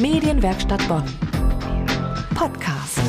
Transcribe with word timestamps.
Medienwerkstatt 0.00 0.86
Bonn. 0.86 1.02
Podcast. 2.32 3.00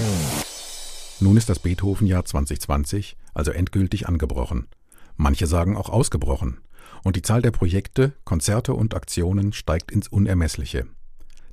Nun 1.19 1.37
ist 1.37 1.47
das 1.47 1.59
Beethoven-Jahr 1.59 2.25
2020 2.25 3.15
also 3.35 3.51
endgültig 3.51 4.07
angebrochen. 4.07 4.67
Manche 5.15 5.45
sagen 5.45 5.77
auch 5.77 5.89
ausgebrochen. 5.89 6.61
Und 7.03 7.15
die 7.15 7.21
Zahl 7.21 7.43
der 7.43 7.51
Projekte, 7.51 8.13
Konzerte 8.23 8.73
und 8.73 8.95
Aktionen 8.95 9.53
steigt 9.53 9.91
ins 9.91 10.07
Unermessliche. 10.07 10.87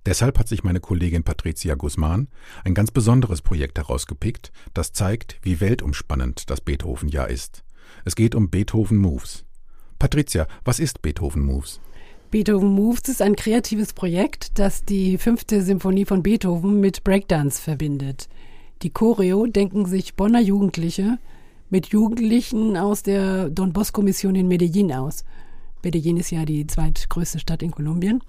Deshalb 0.07 0.39
hat 0.39 0.49
sich 0.49 0.65
meine 0.65 0.81
Kollegin 0.81 1.23
Patricia 1.23 1.75
Guzman 1.75 2.29
ein 2.65 2.73
ganz 2.73 2.91
besonderes 2.91 3.43
Projekt 3.43 3.77
herausgepickt, 3.77 4.53
das 4.73 4.93
zeigt, 4.93 5.39
wie 5.43 5.61
weltumspannend 5.61 6.49
das 6.49 6.63
Beethoven-Jahr 6.63 7.29
ist. 7.29 7.63
Es 8.07 8.17
geht 8.17 8.35
um 8.35 8.49
Beethoven 8.49 8.97
Moves. 8.97 9.45
Patricia, 9.99 10.47
was 10.65 10.79
ist 10.79 11.03
Beethoven 11.03 11.43
Moves? 11.43 11.81
Beethoven 12.31 12.71
Moves 12.71 13.09
ist 13.09 13.23
ein 13.23 13.37
kreatives 13.37 13.93
Projekt, 13.93 14.59
das 14.59 14.85
die 14.85 15.17
fünfte 15.17 15.63
Symphonie 15.63 16.05
von 16.05 16.25
Beethoven 16.25 16.81
mit 16.81 17.05
Breakdance 17.05 17.63
verbindet. 17.63 18.29
Die 18.83 18.91
Choreo 18.91 19.47
denken 19.47 19.87
sich 19.87 20.15
Bonner 20.15 20.41
Jugendliche 20.41 21.19
mit 21.71 21.87
Jugendlichen 21.87 22.77
aus 22.77 23.05
der 23.05 23.49
Don 23.49 23.73
Bosco 23.73 24.03
Mission 24.03 24.35
in 24.35 24.49
Medellin 24.49 24.93
aus. 24.93 25.25
Medellin 25.85 26.17
ist 26.17 26.31
ja 26.31 26.45
die 26.45 26.67
zweitgrößte 26.67 27.39
Stadt 27.39 27.63
in 27.63 27.71
Kolumbien. 27.71 28.23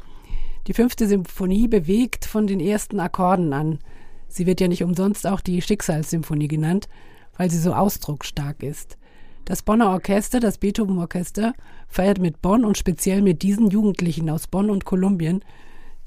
Die 0.67 0.73
fünfte 0.73 1.07
Symphonie 1.07 1.67
bewegt 1.67 2.25
von 2.25 2.45
den 2.45 2.59
ersten 2.59 2.99
Akkorden 2.99 3.51
an. 3.51 3.79
Sie 4.27 4.45
wird 4.45 4.61
ja 4.61 4.67
nicht 4.67 4.83
umsonst 4.83 5.25
auch 5.25 5.41
die 5.41 5.61
Schicksalssymphonie 5.61 6.47
genannt, 6.47 6.87
weil 7.35 7.49
sie 7.49 7.59
so 7.59 7.73
ausdrucksstark 7.73 8.61
ist. 8.61 8.97
Das 9.47 9.61
Bonner 9.61 9.91
Orchester, 9.91 10.41
das 10.41 10.57
Beethoven 10.57 10.97
Orchester, 10.99 11.53
feiert 11.87 12.19
mit 12.19 12.41
Bonn 12.41 12.65
und 12.65 12.77
speziell 12.77 13.21
mit 13.21 13.43
diesen 13.43 13.69
Jugendlichen 13.69 14.29
aus 14.29 14.47
Bonn 14.47 14.69
und 14.69 14.83
Kolumbien 14.83 15.41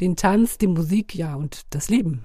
den 0.01 0.15
Tanz, 0.15 0.59
die 0.59 0.67
Musik, 0.67 1.15
ja 1.15 1.35
und 1.35 1.63
das 1.71 1.89
Leben. 1.89 2.25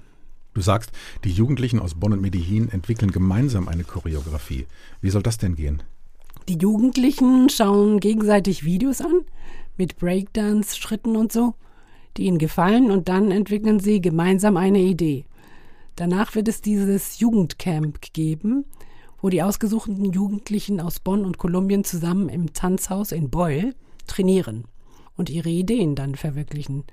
Du 0.52 0.60
sagst, 0.60 0.92
die 1.24 1.30
Jugendlichen 1.30 1.80
aus 1.80 1.94
Bonn 1.94 2.12
und 2.12 2.20
Medellin 2.20 2.68
entwickeln 2.68 3.12
gemeinsam 3.12 3.66
eine 3.66 3.84
Choreografie. 3.84 4.66
Wie 5.00 5.08
soll 5.08 5.22
das 5.22 5.38
denn 5.38 5.56
gehen? 5.56 5.82
Die 6.48 6.58
Jugendlichen 6.58 7.48
schauen 7.48 7.98
gegenseitig 7.98 8.64
Videos 8.64 9.00
an 9.00 9.22
mit 9.78 9.96
Breakdance-Schritten 9.96 11.16
und 11.16 11.32
so 11.32 11.54
die 12.16 12.24
ihnen 12.24 12.38
gefallen 12.38 12.90
und 12.90 13.08
dann 13.08 13.30
entwickeln 13.30 13.80
sie 13.80 14.00
gemeinsam 14.00 14.56
eine 14.56 14.80
Idee. 14.80 15.26
Danach 15.96 16.34
wird 16.34 16.48
es 16.48 16.60
dieses 16.60 17.20
Jugendcamp 17.20 18.00
geben, 18.12 18.64
wo 19.20 19.28
die 19.28 19.42
ausgesuchten 19.42 20.12
Jugendlichen 20.12 20.80
aus 20.80 21.00
Bonn 21.00 21.24
und 21.24 21.38
Kolumbien 21.38 21.84
zusammen 21.84 22.28
im 22.28 22.52
Tanzhaus 22.52 23.12
in 23.12 23.30
Beul 23.30 23.74
trainieren 24.06 24.64
und 25.16 25.30
ihre 25.30 25.48
Ideen 25.48 25.94
dann 25.94 26.14
verwirklichen. 26.14 26.84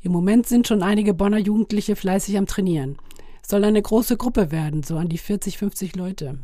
Im 0.00 0.12
Moment 0.12 0.46
sind 0.46 0.66
schon 0.68 0.82
einige 0.82 1.14
Bonner 1.14 1.38
Jugendliche 1.38 1.96
fleißig 1.96 2.36
am 2.38 2.46
Trainieren. 2.46 2.96
Es 3.42 3.50
soll 3.50 3.64
eine 3.64 3.82
große 3.82 4.16
Gruppe 4.16 4.50
werden, 4.50 4.82
so 4.82 4.96
an 4.96 5.08
die 5.08 5.18
40, 5.18 5.58
50 5.58 5.96
Leute. 5.96 6.38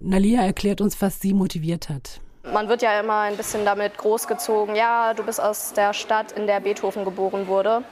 Nalia 0.00 0.42
erklärt 0.42 0.80
uns, 0.80 1.00
was 1.00 1.20
sie 1.20 1.34
motiviert 1.34 1.88
hat. 1.88 2.20
Man 2.44 2.68
wird 2.68 2.82
ja 2.82 2.98
immer 2.98 3.20
ein 3.20 3.36
bisschen 3.36 3.64
damit 3.64 3.96
großgezogen, 3.96 4.74
ja, 4.74 5.14
du 5.14 5.22
bist 5.22 5.40
aus 5.40 5.72
der 5.74 5.94
Stadt, 5.94 6.32
in 6.32 6.48
der 6.48 6.58
Beethoven 6.58 7.04
geboren 7.04 7.46
wurde. 7.46 7.84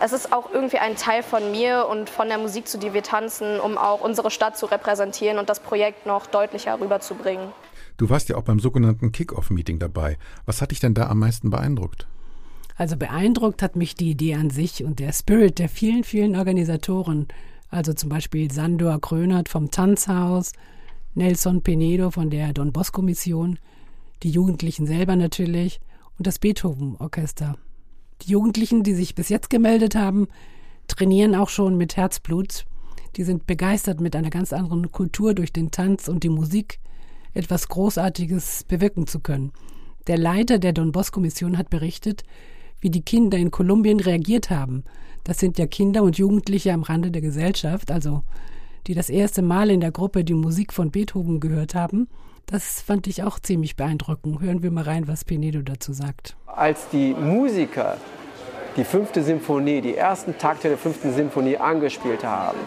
Es 0.00 0.12
ist 0.12 0.32
auch 0.32 0.50
irgendwie 0.52 0.78
ein 0.78 0.96
Teil 0.96 1.22
von 1.22 1.50
mir 1.50 1.86
und 1.88 2.10
von 2.10 2.28
der 2.28 2.38
Musik, 2.38 2.68
zu 2.68 2.78
der 2.78 2.94
wir 2.94 3.02
tanzen, 3.02 3.60
um 3.60 3.78
auch 3.78 4.00
unsere 4.00 4.30
Stadt 4.30 4.58
zu 4.58 4.66
repräsentieren 4.66 5.38
und 5.38 5.48
das 5.48 5.60
Projekt 5.60 6.06
noch 6.06 6.26
deutlicher 6.26 6.80
rüberzubringen. 6.80 7.48
Du 7.96 8.10
warst 8.10 8.28
ja 8.28 8.36
auch 8.36 8.42
beim 8.42 8.58
sogenannten 8.58 9.12
Kick-Off-Meeting 9.12 9.78
dabei. 9.78 10.18
Was 10.46 10.60
hat 10.60 10.72
dich 10.72 10.80
denn 10.80 10.94
da 10.94 11.08
am 11.08 11.20
meisten 11.20 11.50
beeindruckt? 11.50 12.06
Also 12.76 12.96
beeindruckt 12.96 13.62
hat 13.62 13.76
mich 13.76 13.94
die 13.94 14.10
Idee 14.10 14.34
an 14.34 14.50
sich 14.50 14.82
und 14.82 14.98
der 14.98 15.12
Spirit 15.12 15.58
der 15.58 15.68
vielen, 15.68 16.02
vielen 16.02 16.34
Organisatoren. 16.34 17.28
Also 17.70 17.92
zum 17.92 18.08
Beispiel 18.08 18.50
Sandor 18.50 19.00
Krönert 19.00 19.48
vom 19.48 19.70
Tanzhaus, 19.70 20.52
Nelson 21.14 21.62
Penedo 21.62 22.10
von 22.10 22.30
der 22.30 22.52
Don 22.52 22.72
Bosco 22.72 23.00
Mission, 23.00 23.58
die 24.24 24.30
Jugendlichen 24.30 24.86
selber 24.86 25.14
natürlich 25.14 25.80
und 26.18 26.26
das 26.26 26.40
Beethoven 26.40 26.96
Orchester. 26.98 27.56
Die 28.22 28.30
Jugendlichen, 28.30 28.82
die 28.82 28.94
sich 28.94 29.14
bis 29.14 29.28
jetzt 29.28 29.50
gemeldet 29.50 29.94
haben, 29.94 30.28
trainieren 30.88 31.34
auch 31.34 31.48
schon 31.48 31.76
mit 31.76 31.96
Herzblut. 31.96 32.64
Die 33.16 33.24
sind 33.24 33.46
begeistert 33.46 34.00
mit 34.00 34.16
einer 34.16 34.30
ganz 34.30 34.52
anderen 34.52 34.90
Kultur 34.90 35.34
durch 35.34 35.52
den 35.52 35.70
Tanz 35.70 36.08
und 36.08 36.24
die 36.24 36.28
Musik 36.28 36.80
etwas 37.32 37.68
Großartiges 37.68 38.64
bewirken 38.64 39.06
zu 39.06 39.20
können. 39.20 39.52
Der 40.06 40.18
Leiter 40.18 40.58
der 40.58 40.72
Don 40.72 40.92
Bosco 40.92 41.20
Mission 41.20 41.58
hat 41.58 41.70
berichtet, 41.70 42.24
wie 42.80 42.90
die 42.90 43.02
Kinder 43.02 43.38
in 43.38 43.50
Kolumbien 43.50 44.00
reagiert 44.00 44.50
haben. 44.50 44.84
Das 45.24 45.38
sind 45.38 45.58
ja 45.58 45.66
Kinder 45.66 46.02
und 46.02 46.18
Jugendliche 46.18 46.72
am 46.72 46.82
Rande 46.82 47.10
der 47.10 47.22
Gesellschaft, 47.22 47.90
also 47.90 48.22
die 48.86 48.94
das 48.94 49.10
erste 49.10 49.42
Mal 49.42 49.70
in 49.70 49.80
der 49.80 49.92
Gruppe 49.92 50.24
die 50.24 50.34
Musik 50.34 50.72
von 50.72 50.90
Beethoven 50.90 51.40
gehört 51.40 51.74
haben. 51.74 52.08
Das 52.46 52.82
fand 52.82 53.06
ich 53.06 53.22
auch 53.22 53.40
ziemlich 53.40 53.76
beeindruckend. 53.76 54.40
Hören 54.40 54.62
wir 54.62 54.70
mal 54.70 54.84
rein, 54.84 55.08
was 55.08 55.24
Pinedo 55.24 55.62
dazu 55.62 55.92
sagt. 55.92 56.36
Als 56.46 56.88
die 56.90 57.14
Musiker 57.14 57.96
die 58.76 58.84
fünfte 58.84 59.22
Symphonie, 59.22 59.80
die 59.80 59.96
ersten 59.96 60.36
Takte 60.36 60.68
der 60.68 60.78
fünften 60.78 61.14
Symphonie 61.14 61.56
angespielt 61.56 62.24
haben, 62.24 62.58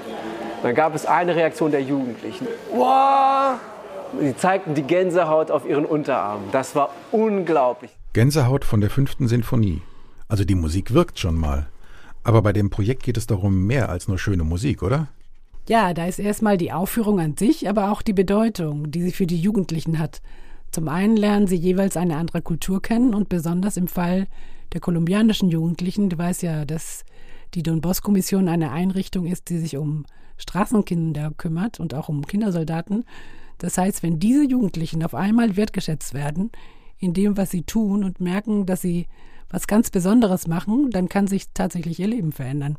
dann 0.63 0.73
gab 0.73 0.95
es 0.95 1.05
eine 1.05 1.35
Reaktion 1.35 1.71
der 1.71 1.81
Jugendlichen. 1.81 2.47
Wow! 2.73 3.59
Sie 4.19 4.35
zeigten 4.37 4.73
die 4.73 4.83
Gänsehaut 4.83 5.51
auf 5.51 5.67
ihren 5.67 5.85
Unterarmen. 5.85 6.49
Das 6.51 6.75
war 6.75 6.91
unglaublich. 7.11 7.91
Gänsehaut 8.13 8.63
von 8.63 8.79
der 8.79 8.89
fünften 8.89 9.27
Sinfonie. 9.27 9.81
Also 10.29 10.45
die 10.45 10.55
Musik 10.55 10.93
wirkt 10.93 11.19
schon 11.19 11.35
mal. 11.35 11.67
Aber 12.23 12.41
bei 12.41 12.53
dem 12.53 12.69
Projekt 12.69 13.03
geht 13.03 13.17
es 13.17 13.27
darum 13.27 13.65
mehr 13.67 13.89
als 13.89 14.07
nur 14.07 14.17
schöne 14.17 14.43
Musik, 14.43 14.81
oder? 14.81 15.07
Ja, 15.69 15.93
da 15.93 16.05
ist 16.05 16.19
erstmal 16.19 16.57
die 16.57 16.71
Aufführung 16.71 17.19
an 17.19 17.35
sich, 17.35 17.67
aber 17.67 17.91
auch 17.91 18.01
die 18.01 18.13
Bedeutung, 18.13 18.89
die 18.89 19.01
sie 19.01 19.11
für 19.11 19.27
die 19.27 19.39
Jugendlichen 19.39 19.99
hat. 19.99 20.21
Zum 20.71 20.87
einen 20.87 21.17
lernen 21.17 21.47
sie 21.47 21.57
jeweils 21.57 21.97
eine 21.97 22.15
andere 22.15 22.41
Kultur 22.41 22.81
kennen 22.81 23.13
und 23.13 23.29
besonders 23.29 23.75
im 23.75 23.87
Fall 23.87 24.27
der 24.73 24.81
kolumbianischen 24.81 25.49
Jugendlichen, 25.49 26.09
du 26.09 26.17
weißt 26.17 26.43
ja, 26.43 26.65
dass 26.65 27.03
die 27.53 27.63
Don 27.63 27.81
Bosco 27.81 28.11
Mission 28.11 28.47
eine 28.47 28.71
Einrichtung 28.71 29.25
ist, 29.25 29.49
die 29.49 29.57
sich 29.57 29.77
um 29.77 30.05
Straßenkinder 30.37 31.31
kümmert 31.37 31.79
und 31.79 31.93
auch 31.93 32.09
um 32.09 32.25
Kindersoldaten. 32.25 33.05
Das 33.57 33.77
heißt, 33.77 34.03
wenn 34.03 34.19
diese 34.19 34.45
Jugendlichen 34.45 35.03
auf 35.03 35.15
einmal 35.15 35.57
wertgeschätzt 35.57 36.13
werden 36.13 36.51
in 36.99 37.13
dem, 37.13 37.37
was 37.37 37.51
sie 37.51 37.63
tun 37.63 38.03
und 38.03 38.21
merken, 38.21 38.65
dass 38.65 38.81
sie 38.81 39.07
was 39.49 39.67
ganz 39.67 39.89
Besonderes 39.89 40.47
machen, 40.47 40.91
dann 40.91 41.09
kann 41.09 41.27
sich 41.27 41.47
tatsächlich 41.53 41.99
ihr 41.99 42.07
Leben 42.07 42.31
verändern. 42.31 42.77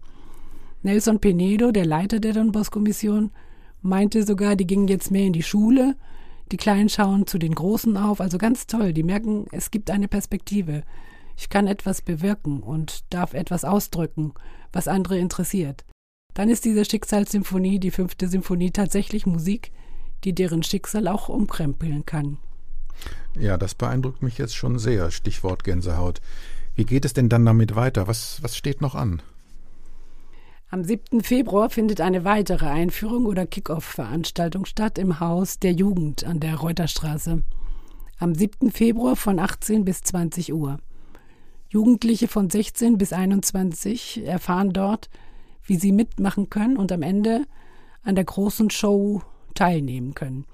Nelson 0.83 1.21
Penedo, 1.21 1.73
der 1.73 1.87
Leiter 1.87 2.21
der 2.21 2.33
Don 2.33 2.53
Bosco 2.53 2.79
Mission, 2.79 3.31
meinte 3.83 4.25
sogar, 4.25 4.57
die 4.57 4.67
gingen 4.67 4.89
jetzt 4.89 5.11
mehr 5.11 5.27
in 5.27 5.33
die 5.33 5.43
Schule. 5.43 5.97
Die 6.53 6.57
Kleinen 6.57 6.89
schauen 6.89 7.27
zu 7.27 7.39
den 7.39 7.55
Großen 7.55 7.97
auf. 7.97 8.21
Also 8.21 8.39
ganz 8.39 8.67
toll. 8.67 8.93
Die 8.93 9.03
merken, 9.03 9.47
es 9.53 9.71
gibt 9.71 9.91
eine 9.91 10.09
Perspektive. 10.09 10.83
Ich 11.37 11.49
kann 11.49 11.67
etwas 11.67 12.03
bewirken 12.03 12.63
und 12.63 13.05
darf 13.13 13.35
etwas 13.35 13.65
ausdrücken, 13.65 14.35
was 14.73 14.89
andere 14.89 15.19
interessiert. 15.19 15.85
Dann 16.35 16.49
ist 16.49 16.65
diese 16.65 16.85
Schicksalssymphonie, 16.85 17.79
die 17.79 17.91
fünfte 17.91 18.29
Symphonie, 18.29 18.71
tatsächlich 18.71 19.27
Musik, 19.27 19.73
die 20.25 20.35
deren 20.35 20.63
Schicksal 20.63 21.09
auch 21.09 21.29
umkrempeln 21.29 22.07
kann. 22.07 22.39
Ja, 23.39 23.57
das 23.57 23.75
beeindruckt 23.75 24.23
mich 24.23 24.39
jetzt 24.39 24.57
schon 24.57 24.79
sehr. 24.79 25.11
Stichwort 25.11 25.65
Gänsehaut. 25.65 26.21
Wie 26.75 26.85
geht 26.85 27.05
es 27.05 27.13
denn 27.13 27.29
dann 27.29 27.45
damit 27.45 27.77
weiter? 27.77 28.07
Was, 28.07 28.43
was 28.43 28.57
steht 28.57 28.81
noch 28.81 28.95
an? 28.95 29.23
Am 30.71 30.85
7. 30.85 31.23
Februar 31.23 31.71
findet 31.71 32.03
eine 32.03 32.25
weitere 32.25 32.67
Einführung 32.67 33.25
oder 33.25 33.47
Kick-Off-Veranstaltung 33.47 34.67
statt 34.67 34.99
im 34.99 35.19
Haus 35.19 35.59
der 35.59 35.73
Jugend 35.73 36.25
an 36.25 36.41
der 36.41 36.57
Reuterstraße. 36.57 37.43
Am 38.19 38.35
7. 38.35 38.71
Februar 38.71 39.17
von 39.17 39.39
18 39.39 39.87
bis 39.87 40.03
20 40.03 40.53
Uhr. 40.53 40.77
Jugendliche 41.71 42.29
von 42.29 42.51
16 42.51 42.99
bis 42.99 43.15
21 43.15 44.27
erfahren 44.27 44.75
dort, 44.75 45.09
wie 45.65 45.77
sie 45.77 45.91
mitmachen 45.91 46.51
können 46.51 46.77
und 46.77 46.93
am 46.93 47.01
Ende 47.01 47.47
an 48.03 48.15
der 48.15 48.25
großen 48.25 48.69
Show 48.69 49.23
teilnehmen 49.55 50.13
können. 50.13 50.45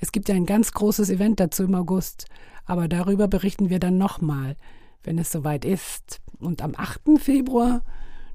Es 0.00 0.10
gibt 0.10 0.28
ja 0.28 0.34
ein 0.34 0.46
ganz 0.46 0.72
großes 0.72 1.10
Event 1.10 1.38
dazu 1.38 1.62
im 1.62 1.76
August, 1.76 2.26
aber 2.64 2.88
darüber 2.88 3.28
berichten 3.28 3.70
wir 3.70 3.78
dann 3.78 3.98
nochmal, 3.98 4.56
wenn 5.04 5.16
es 5.16 5.30
soweit 5.30 5.64
ist. 5.64 6.20
Und 6.40 6.60
am 6.60 6.74
8. 6.76 7.20
Februar 7.20 7.82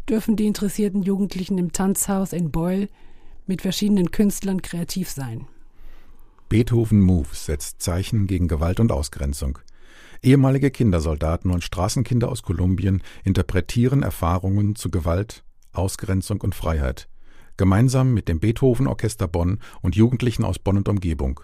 dürfen 0.10 0.36
die 0.36 0.48
interessierten 0.48 1.04
Jugendlichen 1.04 1.58
im 1.58 1.72
Tanzhaus 1.72 2.34
in 2.34 2.52
Beul 2.52 2.90
mit 3.48 3.62
verschiedenen 3.62 4.12
Künstlern 4.12 4.62
kreativ 4.62 5.10
sein. 5.10 5.48
Beethoven 6.50 7.02
Moves 7.02 7.46
setzt 7.46 7.82
Zeichen 7.82 8.28
gegen 8.28 8.48
Gewalt 8.48 8.80
und 8.80 8.92
Ausgrenzung. 8.92 9.60
Ehemalige 10.22 10.72
Kindersoldaten 10.72 11.52
und 11.52 11.64
Straßenkinder 11.64 12.30
aus 12.30 12.44
Kolumbien 12.44 13.02
interpretieren 13.24 14.04
Erfahrungen 14.04 14.76
zu 14.76 14.90
Gewalt, 14.90 15.44
Ausgrenzung 15.74 16.42
und 16.42 16.56
Freiheit, 16.56 17.10
gemeinsam 17.58 18.14
mit 18.14 18.28
dem 18.28 18.40
Beethoven 18.40 18.88
Orchester 18.88 19.28
Bonn 19.28 19.60
und 19.82 19.96
Jugendlichen 19.96 20.44
aus 20.44 20.60
Bonn 20.60 20.78
und 20.78 20.90
Umgebung. 20.90 21.42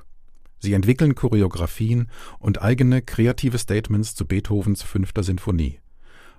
Sie 0.60 0.74
entwickeln 0.74 1.16
Choreografien 1.16 2.10
und 2.40 2.62
eigene 2.62 3.02
kreative 3.02 3.58
Statements 3.58 4.14
zu 4.14 4.26
Beethovens 4.26 4.84
fünfter 4.84 5.24
Sinfonie. 5.24 5.80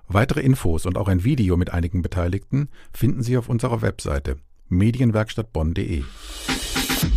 Weitere 0.07 0.41
Infos 0.41 0.85
und 0.85 0.97
auch 0.97 1.07
ein 1.07 1.23
Video 1.23 1.57
mit 1.57 1.71
einigen 1.71 2.01
Beteiligten 2.01 2.69
finden 2.93 3.23
Sie 3.23 3.37
auf 3.37 3.49
unserer 3.49 3.81
Webseite 3.81 4.37
medienwerkstattbonn.de. 4.69 6.03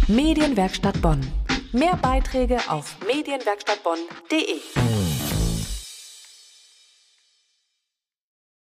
Medienwerkstatt 0.08 1.00
Bonn. 1.02 1.20
Mehr 1.72 1.96
Beiträge 1.96 2.58
auf 2.68 2.96
medienwerkstattbonn.de. 3.06 4.95